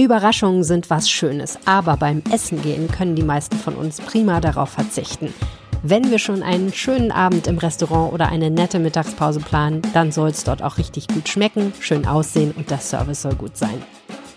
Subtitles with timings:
[0.00, 4.70] Überraschungen sind was Schönes, aber beim Essen gehen können die meisten von uns prima darauf
[4.70, 5.34] verzichten.
[5.82, 10.30] Wenn wir schon einen schönen Abend im Restaurant oder eine nette Mittagspause planen, dann soll
[10.30, 13.82] es dort auch richtig gut schmecken, schön aussehen und der Service soll gut sein.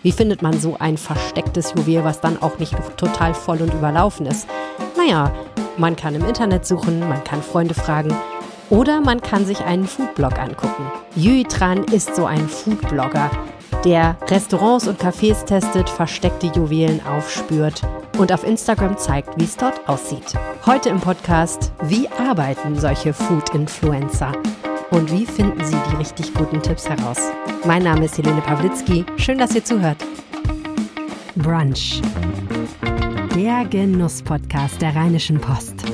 [0.02, 4.26] Wie findet man so ein verstecktes Juwel, was dann auch nicht total voll und überlaufen
[4.26, 4.48] ist?
[4.98, 5.32] Naja,
[5.78, 8.14] man kann im Internet suchen, man kann Freunde fragen
[8.70, 10.92] oder man kann sich einen Foodblog angucken.
[11.16, 13.32] Yui Tran ist so ein Foodblogger
[13.84, 17.82] der Restaurants und Cafés testet, versteckte Juwelen aufspürt
[18.18, 20.34] und auf Instagram zeigt, wie es dort aussieht.
[20.66, 24.32] Heute im Podcast, wie arbeiten solche Food-Influencer?
[24.92, 27.18] Und wie finden Sie die richtig guten Tipps heraus?
[27.66, 29.06] Mein Name ist Helene Pawlitzki.
[29.18, 29.98] Schön, dass ihr zuhört.
[31.36, 32.02] Brunch.
[33.36, 35.93] Der Genuss-Podcast der Rheinischen Post.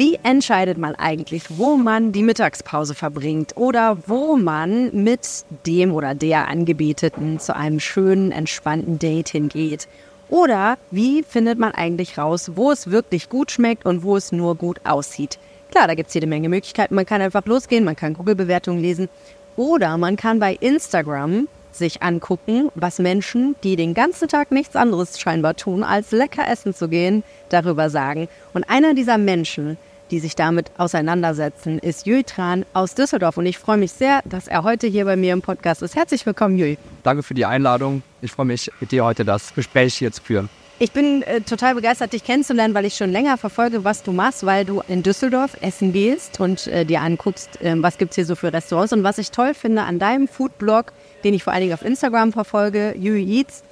[0.00, 6.14] Wie entscheidet man eigentlich, wo man die Mittagspause verbringt oder wo man mit dem oder
[6.14, 9.88] der Angebeteten zu einem schönen, entspannten Date hingeht?
[10.30, 14.54] Oder wie findet man eigentlich raus, wo es wirklich gut schmeckt und wo es nur
[14.54, 15.38] gut aussieht?
[15.70, 16.94] Klar, da gibt es jede Menge Möglichkeiten.
[16.94, 19.10] Man kann einfach losgehen, man kann Google-Bewertungen lesen
[19.54, 25.20] oder man kann bei Instagram sich angucken, was Menschen, die den ganzen Tag nichts anderes
[25.20, 28.28] scheinbar tun, als lecker essen zu gehen, darüber sagen.
[28.54, 29.76] Und einer dieser Menschen,
[30.10, 33.36] die sich damit auseinandersetzen, ist Jui Tran aus Düsseldorf.
[33.36, 35.96] Und ich freue mich sehr, dass er heute hier bei mir im Podcast ist.
[35.96, 36.78] Herzlich willkommen, Jui.
[37.02, 38.02] Danke für die Einladung.
[38.22, 40.48] Ich freue mich, mit dir heute das Gespräch hier zu führen.
[40.82, 44.46] Ich bin äh, total begeistert, dich kennenzulernen, weil ich schon länger verfolge, was du machst,
[44.46, 48.24] weil du in Düsseldorf essen gehst und äh, dir anguckst, äh, was gibt es hier
[48.24, 48.94] so für Restaurants.
[48.94, 52.32] Und was ich toll finde an deinem Foodblog, den ich vor allen Dingen auf Instagram
[52.32, 53.62] verfolge, Yui Eats,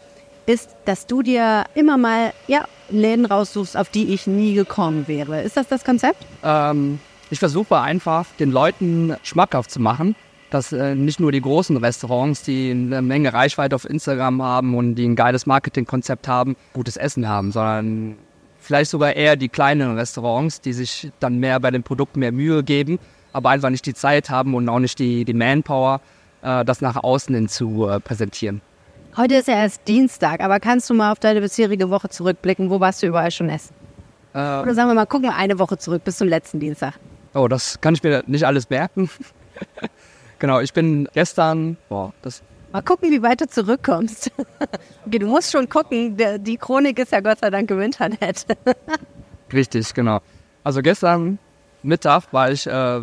[0.49, 5.43] ist, dass du dir immer mal ja, Läden raussuchst, auf die ich nie gekommen wäre.
[5.43, 6.25] Ist das das Konzept?
[6.43, 6.99] Ähm,
[7.31, 10.17] ich versuche einfach, den Leuten schmackhaft zu machen,
[10.51, 14.95] dass äh, nicht nur die großen Restaurants, die eine Menge Reichweite auf Instagram haben und
[14.95, 18.17] die ein geiles Marketingkonzept haben, gutes Essen haben, sondern
[18.59, 22.65] vielleicht sogar eher die kleineren Restaurants, die sich dann mehr bei den Produkten mehr Mühe
[22.65, 22.99] geben,
[23.35, 26.01] aber einfach nicht die Zeit haben und auch nicht die, die Manpower,
[26.41, 28.63] äh, das nach außen hin zu äh, präsentieren.
[29.17, 32.71] Heute ist ja erst Dienstag, aber kannst du mal auf deine bisherige Woche zurückblicken?
[32.71, 33.75] Wo warst du überall schon essen?
[34.33, 36.95] Äh, Oder sagen wir mal, gucken wir eine Woche zurück bis zum letzten Dienstag.
[37.35, 39.11] Oh, das kann ich mir nicht alles merken.
[40.39, 44.31] genau, ich bin gestern, boah, das Mal gucken, wie weit du zurückkommst.
[45.07, 46.19] okay, du musst schon gucken.
[46.41, 48.45] Die Chronik ist ja Gott sei Dank im Internet.
[49.53, 50.21] Richtig, genau.
[50.65, 51.39] Also gestern
[51.83, 53.01] Mittag war ich äh,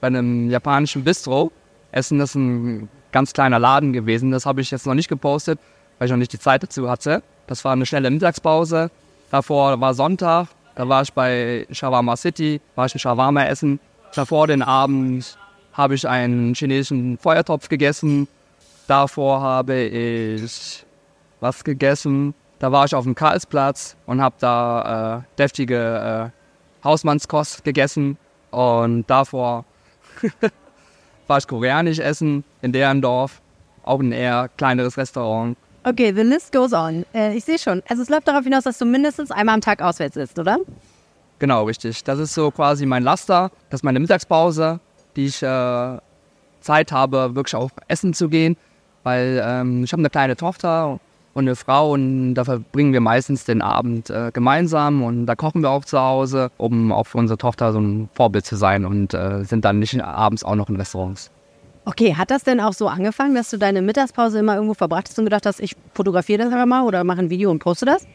[0.00, 1.50] bei einem japanischen Bistro
[1.90, 2.20] essen.
[2.20, 4.30] Das ist ein ganz kleiner Laden gewesen.
[4.30, 5.58] Das habe ich jetzt noch nicht gepostet,
[5.98, 7.22] weil ich noch nicht die Zeit dazu hatte.
[7.46, 8.90] Das war eine schnelle Mittagspause.
[9.30, 13.80] Davor war Sonntag, da war ich bei Shawarma City, war ich ein Shawarma essen.
[14.14, 15.36] Davor den Abend
[15.72, 18.28] habe ich einen chinesischen Feuertopf gegessen.
[18.86, 20.84] Davor habe ich
[21.40, 22.34] was gegessen.
[22.58, 28.16] Da war ich auf dem Karlsplatz und habe da äh, deftige äh, Hausmannskost gegessen.
[28.50, 29.64] Und davor
[31.26, 33.40] war ich koreanisch essen in deren Dorf.
[33.84, 35.56] Auch ein eher kleineres Restaurant.
[35.84, 37.06] Okay, the list goes on.
[37.14, 37.82] Äh, ich sehe schon.
[37.88, 40.58] Also es läuft darauf hinaus, dass du mindestens einmal am Tag auswärts isst, oder?
[41.38, 42.04] Genau, richtig.
[42.04, 43.50] Das ist so quasi mein Laster.
[43.70, 44.80] Das ist meine Mittagspause,
[45.16, 45.98] die ich äh,
[46.60, 48.56] Zeit habe, wirklich auch essen zu gehen.
[49.04, 50.98] Weil ähm, ich habe eine kleine Tochter
[51.34, 55.62] und eine Frau und da verbringen wir meistens den Abend äh, gemeinsam und da kochen
[55.62, 59.14] wir auch zu Hause, um auch für unsere Tochter so ein Vorbild zu sein und
[59.14, 61.30] äh, sind dann nicht abends auch noch in Restaurants.
[61.88, 65.18] Okay, hat das denn auch so angefangen, dass du deine Mittagspause immer irgendwo verbracht hast
[65.18, 68.06] und gedacht hast, ich fotografiere das aber mal oder mache ein Video und poste das?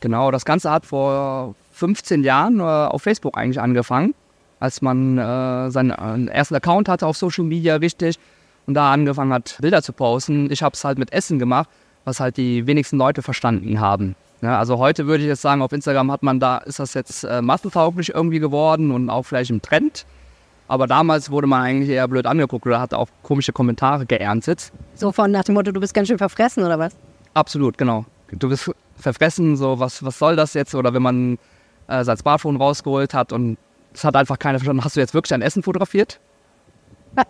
[0.00, 4.14] Genau, das Ganze hat vor 15 Jahren äh, auf Facebook eigentlich angefangen,
[4.60, 8.18] als man äh, seinen äh, ersten Account hatte auf Social Media, richtig,
[8.66, 10.50] und da angefangen hat, Bilder zu posten.
[10.50, 11.70] Ich habe es halt mit Essen gemacht
[12.06, 14.14] was halt die wenigsten Leute verstanden haben.
[14.40, 17.24] Ja, also heute würde ich jetzt sagen, auf Instagram hat man da, ist das jetzt
[17.24, 20.06] äh, massentauglich irgendwie geworden und auch vielleicht im Trend.
[20.68, 24.72] Aber damals wurde man eigentlich eher blöd angeguckt oder hat auch komische Kommentare geerntet.
[24.94, 26.96] So von nach dem Motto, du bist ganz schön verfressen oder was?
[27.34, 28.04] Absolut, genau.
[28.32, 30.74] Du bist verfressen, so was, was soll das jetzt?
[30.74, 31.38] Oder wenn man
[31.86, 33.58] äh, sein Smartphone rausgeholt hat und
[33.94, 36.18] es hat einfach keiner verstanden, hast du jetzt wirklich dein Essen fotografiert?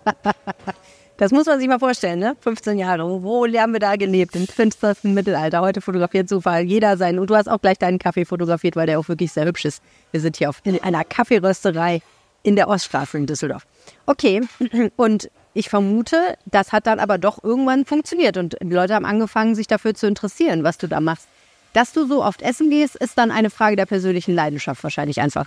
[1.19, 2.37] Das muss man sich mal vorstellen, ne?
[2.41, 3.23] 15 Jahre.
[3.23, 4.37] Wo haben wir da gelebt?
[4.37, 5.62] Im finstersten Mittelalter.
[5.62, 7.19] Heute fotografiert Zufall jeder sein.
[7.19, 9.83] Und du hast auch gleich deinen Kaffee fotografiert, weil der auch wirklich sehr hübsch ist.
[10.11, 12.03] Wir sind hier auf, in einer Kaffeerösterei
[12.47, 13.67] in der Oststraße in Düsseldorf.
[14.07, 14.41] Okay,
[14.97, 19.55] und ich vermute, das hat dann aber doch irgendwann funktioniert und die Leute haben angefangen,
[19.55, 21.27] sich dafür zu interessieren, was du da machst.
[21.73, 25.47] Dass du so oft essen gehst, ist dann eine Frage der persönlichen Leidenschaft wahrscheinlich einfach.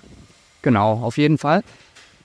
[0.62, 1.64] Genau, auf jeden Fall.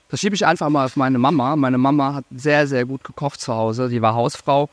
[0.09, 1.55] Das schiebe ich einfach mal auf meine Mama.
[1.55, 3.87] Meine Mama hat sehr, sehr gut gekocht zu Hause.
[3.87, 4.69] Die war Hausfrau,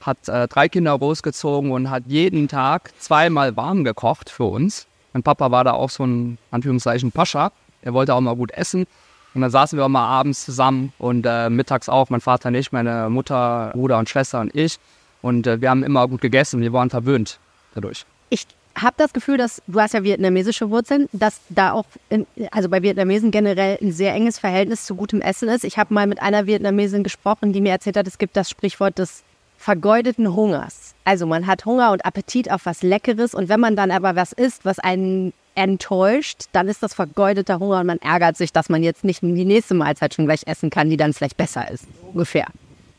[0.00, 4.86] hat äh, drei Kinder großgezogen und hat jeden Tag zweimal warm gekocht für uns.
[5.12, 7.52] Mein Papa war da auch so ein, Anführungszeichen, Pascha.
[7.82, 8.86] Er wollte auch mal gut essen.
[9.34, 12.72] Und dann saßen wir auch mal abends zusammen und äh, mittags auch, mein Vater nicht,
[12.72, 14.78] meine Mutter, Bruder und Schwester und ich.
[15.22, 16.60] Und äh, wir haben immer gut gegessen.
[16.60, 17.38] Wir waren verwöhnt
[17.74, 18.04] dadurch.
[18.30, 18.46] Ich
[18.76, 22.82] habe das Gefühl, dass du hast ja vietnamesische Wurzeln, dass da auch, in, also bei
[22.82, 25.64] Vietnamesen generell ein sehr enges Verhältnis zu gutem Essen ist.
[25.64, 28.98] Ich habe mal mit einer Vietnamesin gesprochen, die mir erzählt hat, es gibt das Sprichwort
[28.98, 29.22] des
[29.58, 30.94] vergeudeten Hungers.
[31.04, 34.32] Also man hat Hunger und Appetit auf was Leckeres und wenn man dann aber was
[34.32, 38.82] isst, was einen enttäuscht, dann ist das vergeudeter Hunger und man ärgert sich, dass man
[38.82, 41.84] jetzt nicht die nächste Mahlzeit schon gleich essen kann, die dann vielleicht besser ist.
[42.12, 42.46] Ungefähr.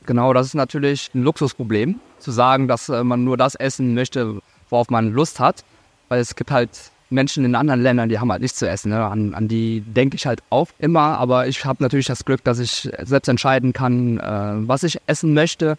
[0.06, 4.42] Genau, das ist natürlich ein Luxusproblem, zu sagen, dass äh, man nur das essen möchte,
[4.70, 5.64] worauf man Lust hat.
[6.10, 8.90] Weil es gibt halt Menschen in anderen Ländern, die haben halt nichts zu essen.
[8.90, 9.06] Ne?
[9.06, 11.18] An, an, die denke ich halt auch immer.
[11.20, 15.34] Aber ich habe natürlich das Glück, dass ich selbst entscheiden kann, äh, was ich essen
[15.34, 15.78] möchte.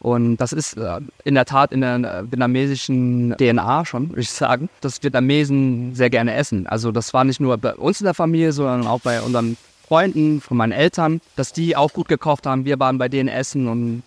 [0.00, 4.68] Und das ist äh, in der Tat in der vietnamesischen DNA schon, würde ich sagen,
[4.80, 6.66] dass Vietnamesen sehr gerne essen.
[6.66, 9.56] Also das war nicht nur bei uns in der Familie, sondern auch bei unseren
[9.86, 12.64] Freunden, von meinen Eltern, dass die auch gut gekocht haben.
[12.64, 14.02] Wir waren bei denen essen und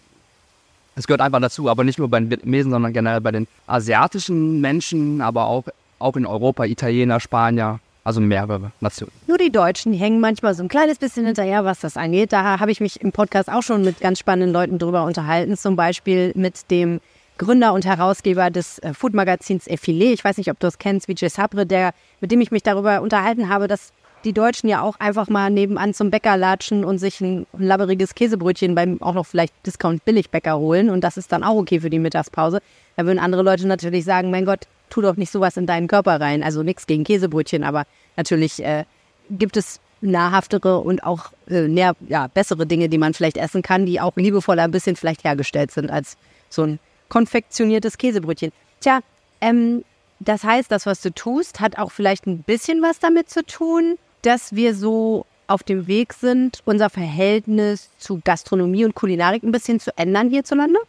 [0.95, 4.61] es gehört einfach dazu, aber nicht nur bei den Vietnamesen, sondern generell bei den asiatischen
[4.61, 5.65] Menschen, aber auch,
[5.99, 9.11] auch in Europa, Italiener, Spanier, also mehrere Nationen.
[9.27, 12.33] Nur die Deutschen, die hängen manchmal so ein kleines bisschen hinterher, was das angeht.
[12.33, 15.55] Da habe ich mich im Podcast auch schon mit ganz spannenden Leuten drüber unterhalten.
[15.57, 16.99] Zum Beispiel mit dem
[17.37, 20.13] Gründer und Herausgeber des äh, Food-Magazins Effilé.
[20.13, 23.01] Ich weiß nicht, ob du das kennst, Vijay Sabre, der, mit dem ich mich darüber
[23.01, 23.91] unterhalten habe, dass
[24.23, 28.75] die Deutschen ja auch einfach mal nebenan zum Bäcker latschen und sich ein labberiges Käsebrötchen
[28.75, 30.89] beim auch noch vielleicht Discount-Billigbäcker holen.
[30.89, 32.61] Und das ist dann auch okay für die Mittagspause.
[32.95, 36.19] Da würden andere Leute natürlich sagen, mein Gott, tu doch nicht sowas in deinen Körper
[36.19, 36.43] rein.
[36.43, 37.85] Also nichts gegen Käsebrötchen, aber
[38.15, 38.85] natürlich äh,
[39.29, 43.85] gibt es nahrhaftere und auch äh, näher, ja, bessere Dinge, die man vielleicht essen kann,
[43.85, 46.17] die auch liebevoller ein bisschen vielleicht hergestellt sind als
[46.49, 46.79] so ein
[47.09, 48.51] konfektioniertes Käsebrötchen.
[48.79, 48.99] Tja,
[49.41, 49.83] ähm,
[50.19, 53.97] das heißt, das, was du tust, hat auch vielleicht ein bisschen was damit zu tun,
[54.21, 59.79] dass wir so auf dem Weg sind, unser Verhältnis zu Gastronomie und Kulinarik ein bisschen
[59.79, 60.79] zu ändern hierzulande?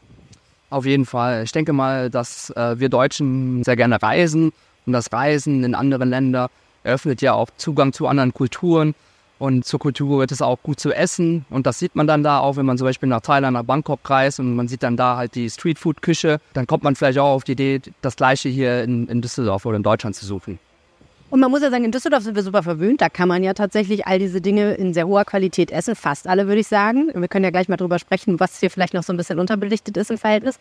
[0.70, 1.42] Auf jeden Fall.
[1.44, 4.52] Ich denke mal, dass äh, wir Deutschen sehr gerne reisen
[4.86, 6.48] und das Reisen in andere Länder
[6.84, 8.94] eröffnet ja auch Zugang zu anderen Kulturen
[9.38, 12.38] und zur Kultur wird es auch gut zu essen und das sieht man dann da
[12.38, 15.16] auch, wenn man zum Beispiel nach Thailand, nach Bangkok reist und man sieht dann da
[15.16, 19.08] halt die Streetfood-Küche, dann kommt man vielleicht auch auf die Idee, das Gleiche hier in,
[19.08, 20.58] in Düsseldorf oder in Deutschland zu suchen.
[21.32, 23.00] Und man muss ja sagen, in Düsseldorf sind wir super verwöhnt.
[23.00, 25.96] Da kann man ja tatsächlich all diese Dinge in sehr hoher Qualität essen.
[25.96, 27.10] Fast alle, würde ich sagen.
[27.14, 29.96] Wir können ja gleich mal drüber sprechen, was hier vielleicht noch so ein bisschen unterbelichtet
[29.96, 30.58] ist im Verhältnis.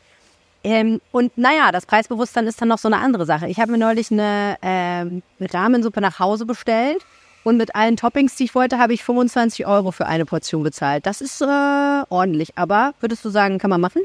[0.63, 3.49] Ähm, und naja, das Preisbewusstsein ist dann noch so eine andere Sache.
[3.49, 7.03] Ich habe mir neulich eine ähm, Rahmensuppe nach Hause bestellt.
[7.43, 11.05] Und mit allen Toppings, die ich wollte, habe ich 25 Euro für eine Portion bezahlt.
[11.05, 11.45] Das ist äh,
[12.07, 12.53] ordentlich.
[12.55, 14.03] Aber würdest du sagen, kann man machen?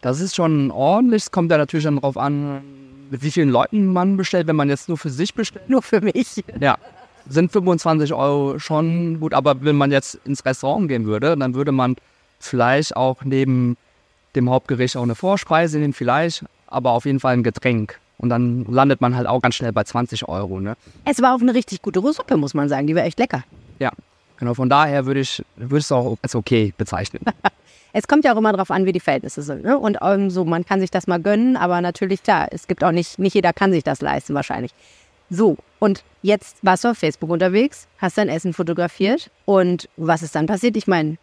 [0.00, 1.24] Das ist schon ordentlich.
[1.24, 2.62] Es kommt ja natürlich dann darauf an,
[3.10, 5.68] mit wie vielen Leuten man bestellt, wenn man jetzt nur für sich bestellt.
[5.68, 6.44] Nur für mich.
[6.60, 6.76] Ja,
[7.28, 11.72] sind 25 Euro schon gut, aber wenn man jetzt ins Restaurant gehen würde, dann würde
[11.72, 11.96] man
[12.38, 13.76] vielleicht auch neben
[14.34, 17.98] dem Hauptgericht auch eine Vorspeise nehmen, vielleicht, aber auf jeden Fall ein Getränk.
[18.18, 20.60] Und dann landet man halt auch ganz schnell bei 20 Euro.
[20.60, 20.76] Ne?
[21.04, 22.86] Es war auch eine richtig gute Suppe, muss man sagen.
[22.86, 23.44] Die war echt lecker.
[23.78, 23.90] Ja,
[24.38, 24.54] genau.
[24.54, 27.22] Von daher würde ich es auch als okay bezeichnen.
[27.98, 29.62] Es kommt ja auch immer darauf an, wie die Verhältnisse sind.
[29.62, 29.78] Ne?
[29.78, 32.92] Und ähm, so, man kann sich das mal gönnen, aber natürlich, klar, es gibt auch
[32.92, 34.74] nicht, nicht jeder kann sich das leisten wahrscheinlich.
[35.30, 40.34] So, und jetzt warst du auf Facebook unterwegs, hast dein Essen fotografiert und was ist
[40.34, 40.76] dann passiert?
[40.76, 41.16] Ich meine,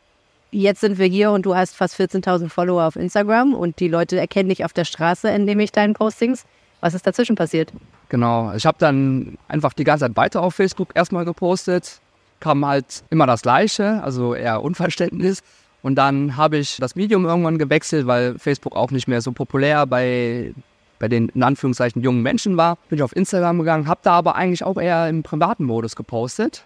[0.50, 4.20] jetzt sind wir hier und du hast fast 14.000 Follower auf Instagram und die Leute
[4.20, 6.44] erkennen dich auf der Straße, indem ich deinen Postings.
[6.82, 7.72] Was ist dazwischen passiert?
[8.10, 12.02] Genau, ich habe dann einfach die ganze Zeit weiter auf Facebook erstmal gepostet,
[12.40, 15.44] kam halt immer das Gleiche, also eher Unverständnis.
[15.84, 19.86] Und dann habe ich das Medium irgendwann gewechselt, weil Facebook auch nicht mehr so populär
[19.86, 20.54] bei,
[20.98, 22.78] bei den in Anführungszeichen jungen Menschen war.
[22.90, 26.64] Bin ich auf Instagram gegangen, habe da aber eigentlich auch eher im privaten Modus gepostet.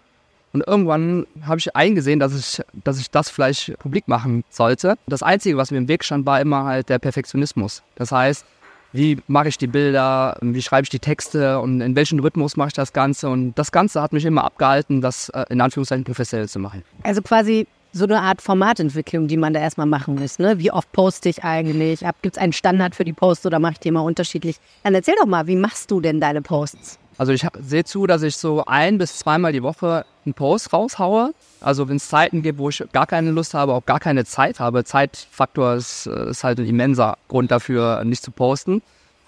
[0.54, 4.98] Und irgendwann habe ich eingesehen, dass ich, dass ich das vielleicht publik machen sollte.
[5.08, 7.84] Das Einzige, was mir im Weg stand, war immer halt der Perfektionismus.
[7.96, 8.46] Das heißt,
[8.94, 12.70] wie mache ich die Bilder, wie schreibe ich die Texte und in welchem Rhythmus mache
[12.70, 13.30] ich das Ganze.
[13.30, 16.84] Und das Ganze hat mich immer abgehalten, das äh, in Anführungszeichen professionell zu machen.
[17.04, 20.40] Also quasi so eine Art Formatentwicklung, die man da erstmal machen muss.
[20.40, 20.60] Ne?
[20.60, 22.02] Wie oft poste ich eigentlich?
[22.22, 24.58] Gibt es einen Standard für die Posts oder mache ich die immer unterschiedlich?
[24.84, 27.00] Dann erzähl doch mal, wie machst du denn deine Posts?
[27.18, 31.34] Also ich sehe zu, dass ich so ein bis zweimal die Woche einen Post raushaue.
[31.62, 34.60] Also wenn es Zeiten gibt, wo ich gar keine Lust habe, auch gar keine Zeit
[34.60, 38.84] habe, Zeitfaktor ist, äh, ist halt ein immenser Grund dafür, nicht zu posten,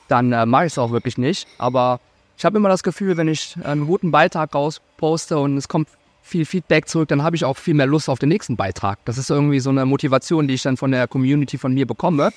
[0.08, 1.48] dann äh, mache ich es auch wirklich nicht.
[1.58, 2.00] Aber
[2.38, 5.90] ich habe immer das Gefühl, wenn ich einen guten Beitrag rausposte und es kommt
[6.30, 9.00] viel Feedback zurück, dann habe ich auch viel mehr Lust auf den nächsten Beitrag.
[9.06, 12.30] Das ist irgendwie so eine Motivation, die ich dann von der Community von mir bekomme,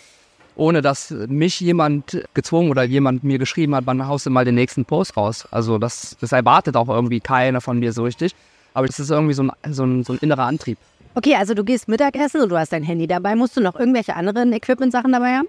[0.56, 4.54] ohne dass mich jemand gezwungen oder jemand mir geschrieben hat, wann haust du mal den
[4.54, 5.46] nächsten Post raus.
[5.50, 8.34] Also das, das erwartet auch irgendwie keiner von mir so richtig.
[8.74, 10.78] Aber das ist irgendwie so ein, so ein, so ein innerer Antrieb.
[11.14, 13.36] Okay, also du gehst Mittagessen und du hast dein Handy dabei.
[13.36, 15.48] Musst du noch irgendwelche anderen Equipment-Sachen dabei haben?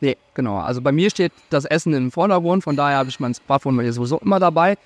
[0.00, 0.56] Nee, genau.
[0.56, 4.18] Also bei mir steht das Essen im Vordergrund, von daher habe ich mein Smartphone sowieso
[4.18, 4.76] immer dabei.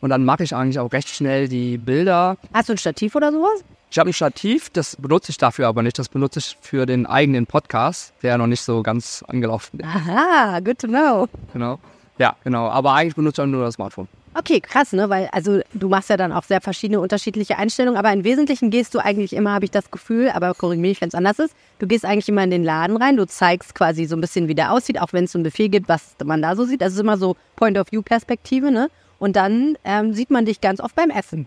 [0.00, 2.36] Und dann mache ich eigentlich auch recht schnell die Bilder.
[2.52, 3.64] Hast du ein Stativ oder sowas?
[3.90, 5.98] Ich habe ein Stativ, das benutze ich dafür aber nicht.
[5.98, 9.86] Das benutze ich für den eigenen Podcast, der noch nicht so ganz angelaufen ist.
[9.86, 11.28] Aha, good to know.
[11.52, 11.78] Genau.
[12.18, 12.68] Ja, genau.
[12.68, 14.08] Aber eigentlich benutze ich nur das Smartphone.
[14.38, 15.08] Okay, krass, ne?
[15.08, 18.94] Weil, also du machst ja dann auch sehr verschiedene unterschiedliche Einstellungen, aber im Wesentlichen gehst
[18.94, 21.86] du eigentlich immer, habe ich das Gefühl, aber korrigiere mich, wenn es anders ist, du
[21.86, 24.72] gehst eigentlich immer in den Laden rein, du zeigst quasi so ein bisschen, wie der
[24.72, 26.82] aussieht, auch wenn es so ein Befehl gibt, was man da so sieht.
[26.82, 28.90] Das ist immer so Point-of-View-Perspektive, ne?
[29.18, 31.46] Und dann ähm, sieht man dich ganz oft beim Essen.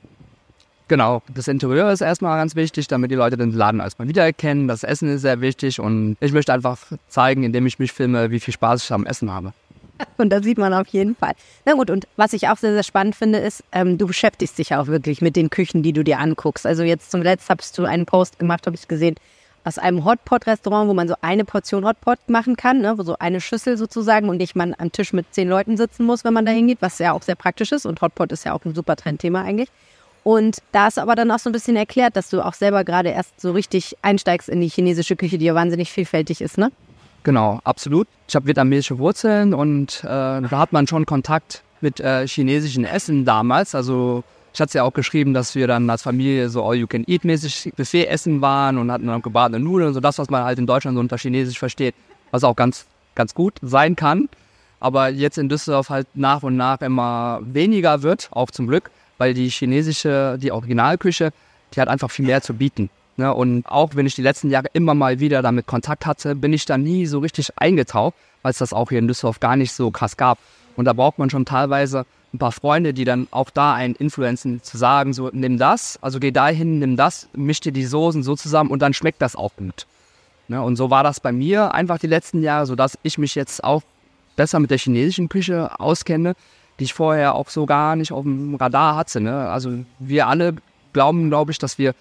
[0.89, 4.67] Genau, das Interieur ist erstmal ganz wichtig, damit die Leute den Laden erstmal wiedererkennen.
[4.67, 8.39] Das Essen ist sehr wichtig und ich möchte einfach zeigen, indem ich mich filme, wie
[8.39, 9.53] viel Spaß ich am Essen habe.
[10.17, 11.33] Und das sieht man auf jeden Fall.
[11.65, 14.73] Na gut, und was ich auch sehr, sehr spannend finde, ist, ähm, du beschäftigst dich
[14.73, 16.65] auch wirklich mit den Küchen, die du dir anguckst.
[16.65, 19.15] Also jetzt zum letzten hast du einen Post gemacht, habe ich gesehen,
[19.69, 23.39] aus einem Hotpot-Restaurant, wo man so eine Portion Hotpot machen kann, ne, wo so eine
[23.39, 26.51] Schüssel sozusagen und nicht man am Tisch mit zehn Leuten sitzen muss, wenn man da
[26.51, 27.85] hingeht, was ja auch sehr praktisch ist.
[27.85, 29.69] Und Hotpot ist ja auch ein super Trendthema eigentlich.
[30.23, 33.09] Und da ist aber dann auch so ein bisschen erklärt, dass du auch selber gerade
[33.09, 36.71] erst so richtig einsteigst in die chinesische Küche, die ja wahnsinnig vielfältig ist, ne?
[37.23, 38.07] Genau, absolut.
[38.27, 43.23] Ich habe vietnamesische Wurzeln und äh, da hat man schon Kontakt mit äh, chinesischen Essen
[43.23, 43.75] damals.
[43.75, 48.41] Also ich hatte ja auch geschrieben, dass wir dann als Familie so All-You-Can-Eat-mäßig Buffet essen
[48.41, 50.99] waren und hatten dann gebratene Nudeln und so das, was man halt in Deutschland so
[50.99, 51.95] unter Chinesisch versteht,
[52.31, 54.29] was auch ganz, ganz gut sein kann.
[54.79, 59.33] Aber jetzt in Düsseldorf halt nach und nach immer weniger wird, auch zum Glück, weil
[59.33, 61.31] die chinesische, die Originalküche,
[61.73, 62.89] die hat einfach viel mehr zu bieten.
[63.17, 63.33] Ne?
[63.33, 66.65] Und auch wenn ich die letzten Jahre immer mal wieder damit Kontakt hatte, bin ich
[66.65, 69.91] da nie so richtig eingetaucht, weil es das auch hier in Düsseldorf gar nicht so
[69.91, 70.39] krass gab.
[70.77, 74.61] Und da braucht man schon teilweise ein paar Freunde, die dann auch da einen influenzen,
[74.61, 78.35] zu sagen, so nimm das, also geh dahin, nimm das, misch dir die Soßen so
[78.35, 79.87] zusammen und dann schmeckt das auch gut.
[80.47, 80.61] Ne?
[80.61, 83.81] Und so war das bei mir einfach die letzten Jahre, sodass ich mich jetzt auch
[84.35, 86.35] besser mit der chinesischen Küche auskenne,
[86.79, 89.21] die ich vorher auch so gar nicht auf dem Radar hatte.
[89.21, 89.49] Ne?
[89.49, 90.55] Also wir alle
[90.93, 91.93] glauben, glaube ich, dass wir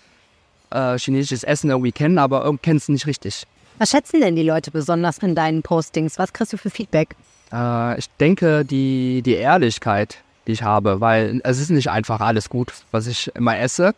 [0.71, 3.45] äh, chinesisches Essen irgendwie kennen, aber kennen es nicht richtig.
[3.79, 6.19] Was schätzen denn die Leute besonders in deinen Postings?
[6.19, 7.17] Was kriegst du für Feedback?
[7.53, 12.49] Äh, ich denke, die, die Ehrlichkeit, die ich habe, weil es ist nicht einfach alles
[12.49, 13.95] gut, was ich immer esse.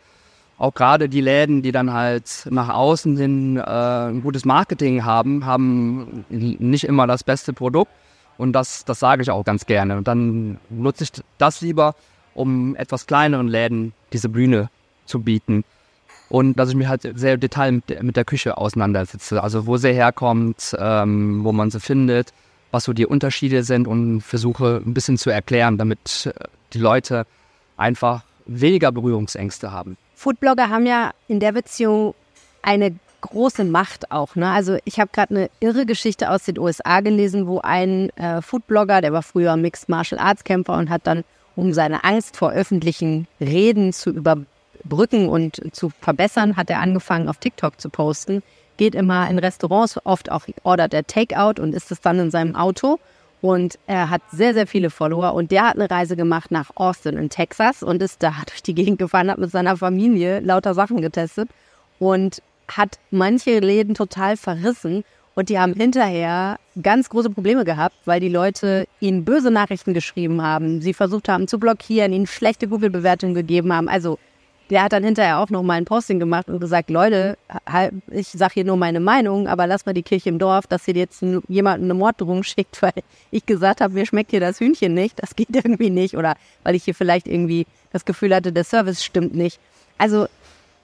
[0.57, 5.45] Auch gerade die Läden, die dann halt nach außen hin äh, ein gutes Marketing haben,
[5.45, 7.91] haben nicht immer das beste Produkt.
[8.37, 9.97] Und das, das sage ich auch ganz gerne.
[9.97, 11.95] Und dann nutze ich das lieber,
[12.33, 14.69] um etwas kleineren Läden diese Bühne
[15.05, 15.63] zu bieten
[16.31, 19.43] und dass ich mich halt sehr detail mit, der Küche auseinandersetze.
[19.43, 22.33] Also wo sie herkommt, ähm, wo man sie findet,
[22.71, 27.25] was so die Unterschiede sind und versuche ein bisschen zu erklären, damit äh, die Leute
[27.77, 29.97] einfach weniger Berührungsängste haben.
[30.15, 32.13] Foodblogger haben ja in der Beziehung
[32.61, 34.35] eine große Macht auch.
[34.35, 34.49] Ne?
[34.49, 39.01] Also ich habe gerade eine irre Geschichte aus den USA gelesen, wo ein äh, Foodblogger,
[39.01, 41.23] der war früher Mixed Martial Arts Kämpfer und hat dann,
[41.55, 44.37] um seine Angst vor öffentlichen Reden zu über,
[44.83, 48.41] brücken und zu verbessern, hat er angefangen, auf TikTok zu posten.
[48.81, 52.55] Geht immer in Restaurants, oft auch ordert er Takeout und ist es dann in seinem
[52.55, 52.97] Auto.
[53.39, 55.35] Und er hat sehr, sehr viele Follower.
[55.35, 58.73] Und der hat eine Reise gemacht nach Austin in Texas und ist da durch die
[58.73, 61.47] Gegend gefahren, hat mit seiner Familie lauter Sachen getestet
[61.99, 65.03] und hat manche Läden total verrissen.
[65.35, 70.41] Und die haben hinterher ganz große Probleme gehabt, weil die Leute ihnen böse Nachrichten geschrieben
[70.41, 73.87] haben, sie versucht haben zu blockieren, ihnen schlechte Google-Bewertungen gegeben haben.
[73.87, 74.17] Also
[74.71, 77.37] der hat dann hinterher auch noch mal ein Posting gemacht und gesagt, Leute,
[78.09, 80.95] ich sage hier nur meine Meinung, aber lass mal die Kirche im Dorf, dass ihr
[80.95, 82.93] jetzt jemanden eine Morddrohung schickt, weil
[83.31, 86.75] ich gesagt habe, mir schmeckt hier das Hühnchen nicht, das geht irgendwie nicht oder weil
[86.75, 89.59] ich hier vielleicht irgendwie das Gefühl hatte, der Service stimmt nicht.
[89.97, 90.27] Also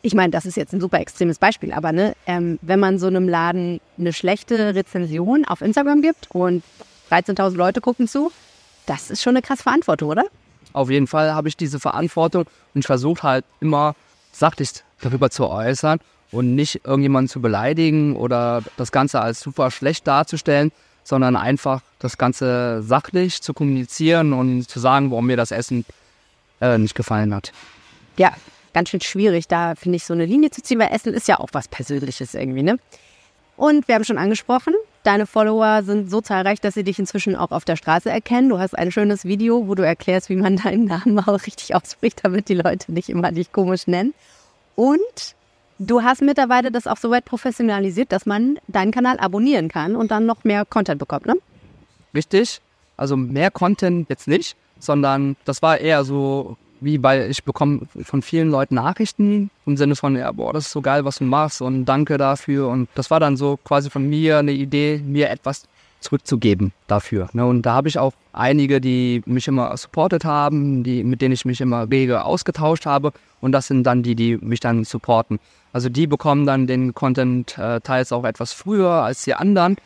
[0.02, 3.08] ich meine, das ist jetzt ein super extremes Beispiel, aber ne, ähm, wenn man so
[3.08, 6.62] einem Laden eine schlechte Rezension auf Instagram gibt und
[7.10, 8.32] 13.000 Leute gucken zu,
[8.86, 10.26] das ist schon eine krasse Verantwortung, oder?
[10.78, 12.44] Auf jeden Fall habe ich diese Verantwortung
[12.76, 13.96] und ich versuche halt immer
[14.32, 14.70] sachlich
[15.02, 16.00] darüber zu äußern
[16.32, 20.72] und nicht irgendjemanden zu beleidigen oder das Ganze als super schlecht darzustellen,
[21.04, 25.84] sondern einfach das Ganze sachlich zu kommunizieren und zu sagen, warum mir das Essen
[26.62, 27.52] äh, nicht gefallen hat.
[28.18, 28.34] Ja,
[28.72, 31.40] ganz schön schwierig, da finde ich so eine Linie zu ziehen, weil Essen ist ja
[31.40, 32.78] auch was Persönliches irgendwie, ne?
[33.58, 37.52] Und wir haben schon angesprochen, deine Follower sind so zahlreich, dass sie dich inzwischen auch
[37.52, 38.50] auf der Straße erkennen.
[38.50, 42.20] Du hast ein schönes Video, wo du erklärst, wie man deinen Namen auch richtig ausspricht,
[42.24, 44.14] damit die Leute nicht immer dich komisch nennen.
[44.76, 45.36] Und
[45.80, 50.12] du hast mittlerweile das auch so weit professionalisiert, dass man deinen Kanal abonnieren kann und
[50.12, 51.36] dann noch mehr Content bekommt, ne?
[52.14, 52.62] Richtig.
[52.96, 58.22] Also mehr Content jetzt nicht, sondern das war eher so wie weil ich bekomme von
[58.22, 61.62] vielen Leuten Nachrichten im Sinne von, ja, boah, das ist so geil, was du machst
[61.62, 62.68] und danke dafür.
[62.68, 65.64] Und das war dann so quasi von mir eine Idee, mir etwas
[66.00, 67.30] zurückzugeben dafür.
[67.34, 67.46] Ne?
[67.46, 71.46] Und da habe ich auch einige, die mich immer supportet haben, die, mit denen ich
[71.46, 73.14] mich immer rege ausgetauscht habe.
[73.42, 75.40] Und das sind dann die, die mich dann supporten.
[75.74, 79.78] Also die bekommen dann den Content äh, teils auch etwas früher als die anderen.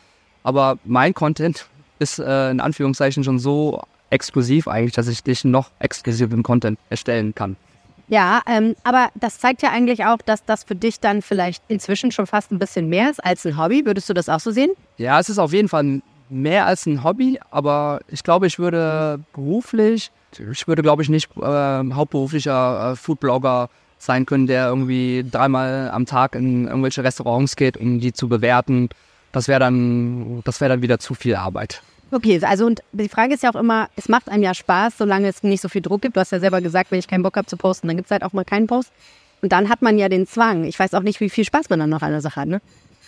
[0.43, 1.67] Aber mein Content
[1.99, 7.33] ist äh, in Anführungszeichen schon so exklusiv eigentlich, dass ich dich noch exklusiven Content erstellen
[7.33, 7.55] kann.
[8.07, 12.11] Ja, ähm, aber das zeigt ja eigentlich auch, dass das für dich dann vielleicht inzwischen
[12.11, 13.85] schon fast ein bisschen mehr ist als ein Hobby.
[13.85, 14.71] Würdest du das auch so sehen?
[14.97, 19.21] Ja, es ist auf jeden Fall mehr als ein Hobby, aber ich glaube, ich würde
[19.33, 20.11] beruflich,
[20.51, 26.05] ich würde, glaube ich, nicht äh, hauptberuflicher äh, Foodblogger sein können, der irgendwie dreimal am
[26.05, 28.89] Tag in irgendwelche Restaurants geht, um die zu bewerten.
[29.31, 31.81] Das wäre dann, das wäre dann wieder zu viel Arbeit.
[32.11, 35.29] Okay, also und die Frage ist ja auch immer, es macht einem ja Spaß, solange
[35.29, 36.17] es nicht so viel Druck gibt.
[36.17, 38.11] Du hast ja selber gesagt, wenn ich keinen Bock habe zu posten, dann gibt es
[38.11, 38.91] halt auch mal keinen Post.
[39.41, 40.65] Und dann hat man ja den Zwang.
[40.65, 42.61] Ich weiß auch nicht, wie viel Spaß man dann noch an der Sache hat, ne?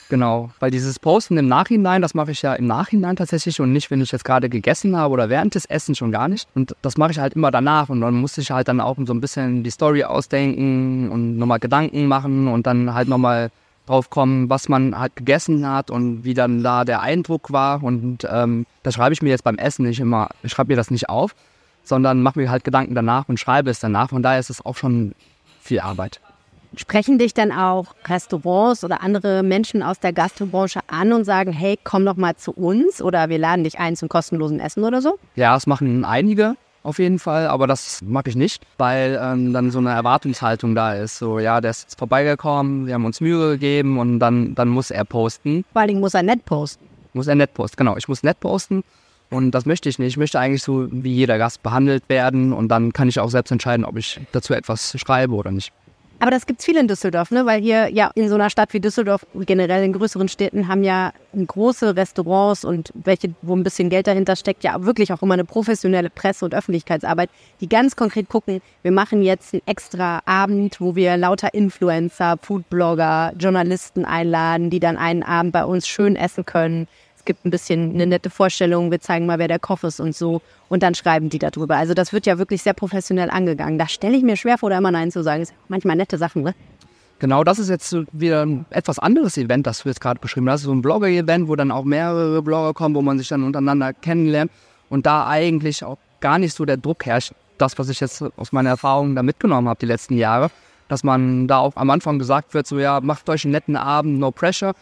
[0.09, 3.89] Genau, weil dieses Posten im Nachhinein, das mache ich ja im Nachhinein tatsächlich und nicht,
[3.89, 6.47] wenn ich jetzt gerade gegessen habe oder während des Essens schon gar nicht.
[6.55, 9.13] Und das mache ich halt immer danach und dann muss ich halt dann auch so
[9.13, 13.49] ein bisschen die Story ausdenken und nochmal Gedanken machen und dann halt nochmal
[13.85, 17.83] drauf kommen, was man halt gegessen hat und wie dann da der Eindruck war.
[17.83, 20.91] Und ähm, das schreibe ich mir jetzt beim Essen nicht immer, ich schreibe mir das
[20.91, 21.35] nicht auf,
[21.83, 24.09] sondern mache mir halt Gedanken danach und schreibe es danach.
[24.09, 25.13] Von daher ist es auch schon
[25.61, 26.21] viel Arbeit.
[26.75, 31.77] Sprechen dich dann auch Restaurants oder andere Menschen aus der Gastrobranche an und sagen, hey,
[31.83, 35.19] komm doch mal zu uns oder wir laden dich ein zum kostenlosen Essen oder so?
[35.35, 39.71] Ja, das machen einige auf jeden Fall, aber das mag ich nicht, weil ähm, dann
[39.71, 41.17] so eine Erwartungshaltung da ist.
[41.17, 44.91] So, ja, der ist jetzt vorbeigekommen, wir haben uns Mühe gegeben und dann, dann muss
[44.91, 45.63] er posten.
[45.71, 46.85] Vor allen Dingen muss er nett posten.
[47.13, 47.95] Muss er nett posten, genau.
[47.97, 48.83] Ich muss nett posten
[49.29, 50.09] und das möchte ich nicht.
[50.09, 53.51] Ich möchte eigentlich so wie jeder Gast behandelt werden und dann kann ich auch selbst
[53.51, 55.71] entscheiden, ob ich dazu etwas schreibe oder nicht.
[56.19, 57.45] Aber das gibt es viel in Düsseldorf, ne?
[57.45, 61.11] weil hier ja in so einer Stadt wie Düsseldorf, generell in größeren Städten, haben ja
[61.35, 65.43] große Restaurants und welche, wo ein bisschen Geld dahinter steckt, ja wirklich auch immer eine
[65.43, 70.95] professionelle Presse- und Öffentlichkeitsarbeit, die ganz konkret gucken, wir machen jetzt einen extra Abend, wo
[70.95, 76.87] wir lauter Influencer, Foodblogger, Journalisten einladen, die dann einen Abend bei uns schön essen können
[77.25, 80.41] gibt ein bisschen eine nette Vorstellung, wir zeigen mal, wer der Koch ist und so.
[80.69, 81.77] Und dann schreiben die darüber.
[81.77, 83.77] Also das wird ja wirklich sehr professionell angegangen.
[83.77, 85.41] Da stelle ich mir schwer vor, da immer Nein zu sagen.
[85.41, 86.55] Das sind manchmal nette Sachen, ne?
[87.19, 90.63] Genau, das ist jetzt wieder ein etwas anderes Event, das du jetzt gerade beschrieben hast.
[90.63, 94.51] So ein Blogger-Event, wo dann auch mehrere Blogger kommen, wo man sich dann untereinander kennenlernt
[94.89, 97.31] und da eigentlich auch gar nicht so der Druck herrscht.
[97.57, 100.49] Das, was ich jetzt aus meiner Erfahrung da mitgenommen habe die letzten Jahre,
[100.89, 104.19] dass man da auch am Anfang gesagt wird, so ja, macht euch einen netten Abend,
[104.19, 104.73] no pressure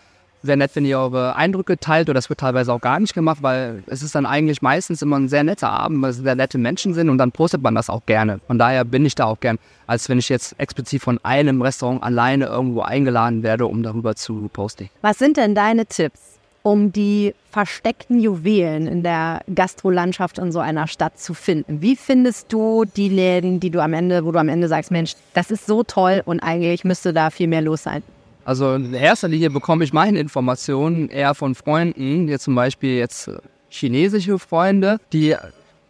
[0.43, 3.39] sehr nett, wenn ihr eure Eindrücke teilt oder das wird teilweise auch gar nicht gemacht,
[3.41, 6.58] weil es ist dann eigentlich meistens immer ein sehr netter Abend, weil es sehr nette
[6.58, 8.39] Menschen sind und dann postet man das auch gerne.
[8.47, 12.04] Von daher bin ich da auch gern, als wenn ich jetzt explizit von einem Restaurant
[12.04, 14.89] alleine irgendwo eingeladen werde, um darüber zu posten.
[15.01, 16.19] Was sind denn deine Tipps,
[16.63, 21.82] um die versteckten Juwelen in der Gastrolandschaft in so einer Stadt zu finden?
[21.82, 25.15] Wie findest du die Läden, die du am Ende, wo du am Ende sagst, Mensch,
[25.34, 28.04] das ist so toll und eigentlich müsste da viel mehr los sein?
[28.43, 33.27] Also in erster Linie bekomme ich meine Informationen eher von Freunden, jetzt zum Beispiel jetzt
[33.27, 33.38] äh,
[33.69, 35.36] chinesische Freunde, die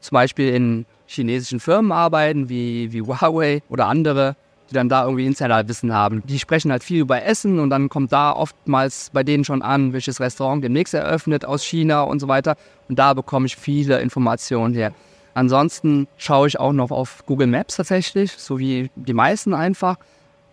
[0.01, 4.35] zum Beispiel in chinesischen Firmen arbeiten, wie, wie Huawei oder andere,
[4.69, 6.23] die dann da irgendwie Insiderwissen haben.
[6.25, 9.93] Die sprechen halt viel über Essen und dann kommt da oftmals bei denen schon an,
[9.93, 12.55] welches Restaurant demnächst eröffnet aus China und so weiter.
[12.89, 14.93] Und da bekomme ich viele Informationen her.
[15.33, 19.97] Ansonsten schaue ich auch noch auf Google Maps tatsächlich, so wie die meisten einfach.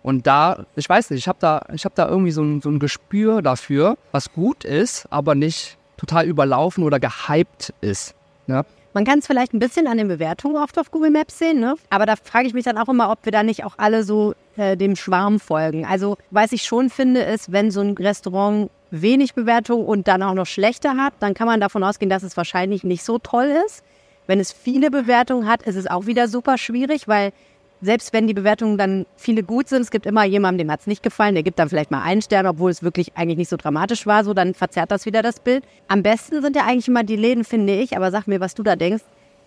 [0.09, 2.79] Und da, ich weiß nicht, ich habe da, hab da irgendwie so ein, so ein
[2.79, 8.15] Gespür dafür, was gut ist, aber nicht total überlaufen oder gehypt ist.
[8.47, 8.65] Ne?
[8.95, 11.75] Man kann es vielleicht ein bisschen an den Bewertungen oft auf Google Maps sehen, ne?
[11.91, 14.33] aber da frage ich mich dann auch immer, ob wir da nicht auch alle so
[14.57, 15.85] äh, dem Schwarm folgen.
[15.85, 20.33] Also, was ich schon finde, ist, wenn so ein Restaurant wenig Bewertung und dann auch
[20.33, 23.85] noch schlechter hat, dann kann man davon ausgehen, dass es wahrscheinlich nicht so toll ist.
[24.27, 27.33] Wenn es viele Bewertungen hat, ist es auch wieder super schwierig, weil
[27.81, 30.87] selbst wenn die Bewertungen dann viele gut sind, es gibt immer jemanden, dem hat es
[30.87, 33.57] nicht gefallen, der gibt dann vielleicht mal einen Stern, obwohl es wirklich eigentlich nicht so
[33.57, 35.65] dramatisch war, so dann verzerrt das wieder das Bild.
[35.87, 38.63] Am besten sind ja eigentlich immer die Läden, finde ich, aber sag mir, was du
[38.63, 39.05] da denkst,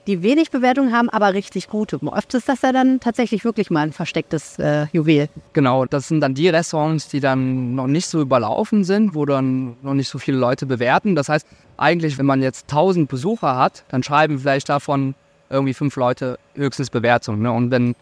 [0.08, 2.00] die wenig Bewertungen haben, aber richtig gute.
[2.04, 5.30] Oft ist das ja dann tatsächlich wirklich mal ein verstecktes äh, Juwel.
[5.54, 9.76] Genau, das sind dann die Restaurants, die dann noch nicht so überlaufen sind, wo dann
[9.84, 11.16] noch nicht so viele Leute bewerten.
[11.16, 11.46] Das heißt,
[11.78, 15.14] eigentlich, wenn man jetzt 1000 Besucher hat, dann schreiben vielleicht davon
[15.50, 17.42] irgendwie fünf Leute höchstens Bewertungen.
[17.44, 17.52] Ne?
[17.52, 17.96] Und wenn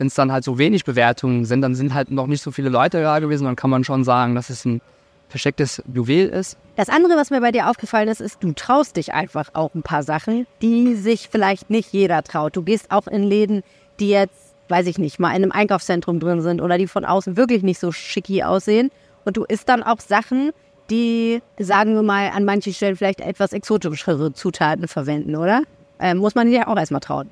[0.00, 2.70] wenn es dann halt so wenig Bewertungen sind, dann sind halt noch nicht so viele
[2.70, 4.80] Leute da gewesen, dann kann man schon sagen, dass es ein
[5.28, 6.56] verstecktes Juwel ist.
[6.76, 9.82] Das andere, was mir bei dir aufgefallen ist, ist, du traust dich einfach auch ein
[9.82, 12.56] paar Sachen, die sich vielleicht nicht jeder traut.
[12.56, 13.62] Du gehst auch in Läden,
[14.00, 17.36] die jetzt, weiß ich nicht, mal in einem Einkaufszentrum drin sind oder die von außen
[17.36, 18.90] wirklich nicht so schicki aussehen.
[19.26, 20.52] Und du isst dann auch Sachen,
[20.88, 25.64] die, sagen wir mal, an manchen Stellen vielleicht etwas exotischere Zutaten verwenden, oder?
[25.98, 27.28] Ähm, muss man dir auch erstmal trauen.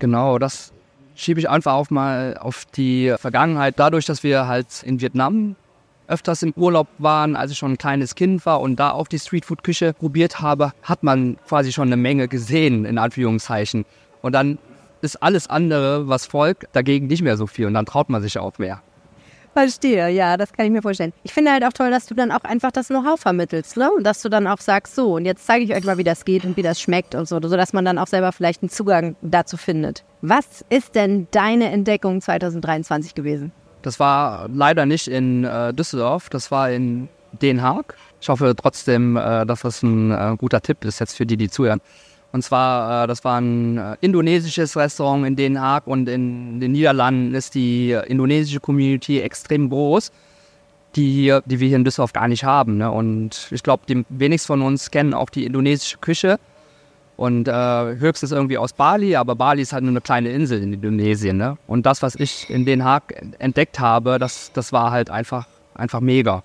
[0.00, 0.73] Genau, das
[1.14, 3.74] schiebe ich einfach auch mal auf die Vergangenheit.
[3.78, 5.56] Dadurch, dass wir halt in Vietnam
[6.06, 9.18] öfters im Urlaub waren, als ich schon ein kleines Kind war und da auch die
[9.18, 13.84] Streetfood-Küche probiert habe, hat man quasi schon eine Menge gesehen, in Anführungszeichen.
[14.20, 14.58] Und dann
[15.00, 18.38] ist alles andere, was folgt, dagegen nicht mehr so viel und dann traut man sich
[18.38, 18.82] auch mehr.
[19.54, 21.12] Verstehe, ja, das kann ich mir vorstellen.
[21.22, 23.88] Ich finde halt auch toll, dass du dann auch einfach das Know-how vermittelst, ne?
[23.92, 26.24] Und dass du dann auch sagst, so, und jetzt zeige ich euch mal, wie das
[26.24, 29.14] geht und wie das schmeckt und so, sodass man dann auch selber vielleicht einen Zugang
[29.22, 30.02] dazu findet.
[30.22, 33.52] Was ist denn deine Entdeckung 2023 gewesen?
[33.82, 37.08] Das war leider nicht in äh, Düsseldorf, das war in
[37.40, 37.94] Den Haag.
[38.20, 41.48] Ich hoffe trotzdem, äh, dass das ein äh, guter Tipp ist jetzt für die, die
[41.48, 41.80] zuhören.
[42.34, 46.72] Und zwar, äh, das war ein äh, indonesisches Restaurant in Den Haag und in den
[46.72, 50.10] Niederlanden ist die äh, indonesische Community extrem groß,
[50.96, 52.78] die, die wir hier in Düsseldorf gar nicht haben.
[52.78, 52.90] Ne?
[52.90, 56.40] Und ich glaube, die wenigsten von uns kennen auch die indonesische Küche.
[57.16, 60.72] Und äh, höchstens irgendwie aus Bali, aber Bali ist halt nur eine kleine Insel in
[60.72, 61.36] Indonesien.
[61.36, 61.56] Ne?
[61.68, 66.00] Und das, was ich in Den Haag entdeckt habe, das, das war halt einfach, einfach
[66.00, 66.42] mega.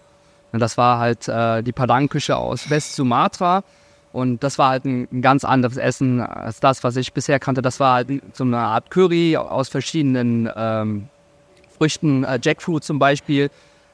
[0.52, 3.64] Und das war halt äh, die Padang-Küche aus West-Sumatra
[4.12, 7.62] und das war halt ein, ganz anderes Essen als das, was ich bisher kannte.
[7.62, 11.10] Das war halt so eine Art Curry aus verschiedenen ähm,
[11.78, 13.50] Früchten, äh, Jackfruit zum Beispiel.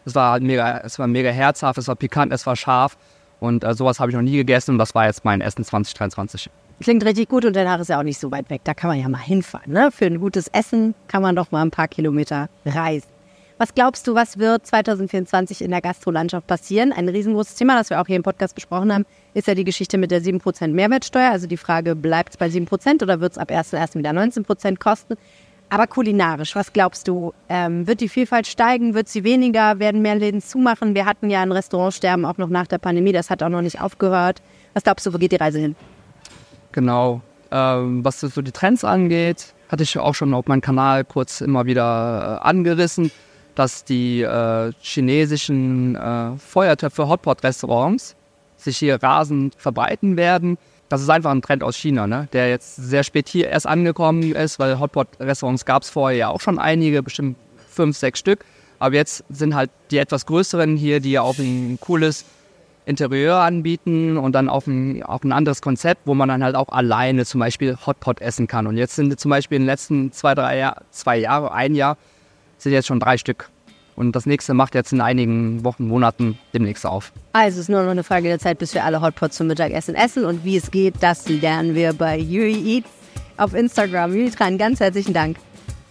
[0.05, 2.97] Es war halt mega, es war mega herzhaft, es war pikant, es war scharf.
[3.39, 6.49] Und äh, sowas habe ich noch nie gegessen und das war jetzt mein Essen 2023.
[6.81, 8.61] Klingt richtig gut und Haag ist ja auch nicht so weit weg.
[8.63, 9.71] Da kann man ja mal hinfahren.
[9.71, 9.91] Ne?
[9.91, 13.14] Für ein gutes Essen kann man doch mal ein paar Kilometer reisen.
[13.57, 16.91] Was glaubst du, was wird 2024 in der Gastrolandschaft passieren?
[16.91, 19.97] Ein riesengroßes Thema, das wir auch hier im Podcast besprochen haben, ist ja die Geschichte
[19.97, 21.31] mit der 7% Mehrwertsteuer.
[21.31, 23.97] Also die Frage, bleibt es bei 7% oder wird es ab 1.1.
[23.97, 25.15] wieder 19% kosten?
[25.69, 27.33] Aber kulinarisch, was glaubst du?
[27.47, 28.93] Ähm, wird die Vielfalt steigen?
[28.93, 29.79] Wird sie weniger?
[29.79, 30.93] Werden mehr Läden zumachen?
[30.93, 33.13] Wir hatten ja ein Restaurantsterben auch noch nach der Pandemie.
[33.13, 34.41] Das hat auch noch nicht aufgehört.
[34.73, 35.77] Was glaubst du, wo geht die Reise hin?
[36.73, 37.21] Genau.
[37.51, 41.65] Ähm, was so die Trends angeht, hatte ich auch schon auf meinem Kanal kurz immer
[41.65, 43.11] wieder äh, angerissen
[43.55, 48.15] dass die äh, chinesischen äh, Feuertöpfe Hotpot-Restaurants
[48.57, 50.57] sich hier rasend verbreiten werden.
[50.89, 52.27] Das ist einfach ein Trend aus China, ne?
[52.33, 56.41] der jetzt sehr spät hier erst angekommen ist, weil Hotpot-Restaurants gab es vorher ja auch
[56.41, 57.37] schon einige, bestimmt
[57.69, 58.45] fünf, sechs Stück.
[58.77, 62.25] Aber jetzt sind halt die etwas größeren hier, die ja auch ein cooles
[62.85, 66.69] Interieur anbieten und dann auch ein, auch ein anderes Konzept, wo man dann halt auch
[66.69, 68.67] alleine zum Beispiel Hotpot essen kann.
[68.67, 71.97] Und jetzt sind zum Beispiel in den letzten zwei, drei Jahr, zwei Jahre, ein Jahr,
[72.57, 73.49] sind jetzt schon drei Stück.
[73.95, 77.13] Und das nächste macht jetzt in einigen Wochen, Monaten demnächst auf.
[77.31, 79.95] Also es ist nur noch eine Frage der Zeit, bis wir alle Hotpots zum Mittagessen
[79.95, 80.25] essen.
[80.25, 82.89] Und wie es geht, das lernen wir bei Yui Eats
[83.37, 84.13] auf Instagram.
[84.13, 85.37] Yui Tran, ganz herzlichen Dank.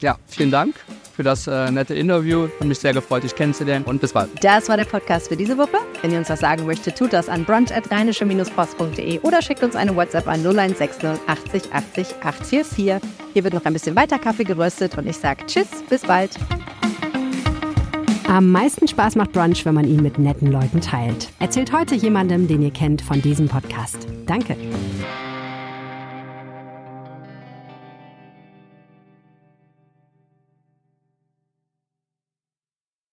[0.01, 0.75] Ja, vielen Dank
[1.15, 2.49] für das äh, nette Interview.
[2.61, 4.31] Hat mich sehr gefreut, dich kennenzulernen und bis bald.
[4.43, 5.79] Das war der Podcast für diese Woche.
[6.03, 10.27] Wenn ihr uns was sagen möchtet, tut das an brunch.rheinische-post.de oder schickt uns eine WhatsApp
[10.29, 13.01] an 0160 80 80 844.
[13.33, 16.31] Hier wird noch ein bisschen weiter Kaffee geröstet und ich sage Tschüss, bis bald.
[18.27, 21.29] Am meisten Spaß macht Brunch, wenn man ihn mit netten Leuten teilt.
[21.39, 24.09] Erzählt heute jemandem, den ihr kennt, von diesem Podcast.
[24.27, 24.57] Danke.